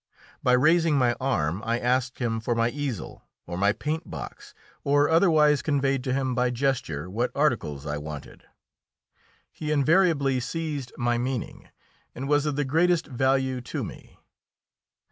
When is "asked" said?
1.77-2.17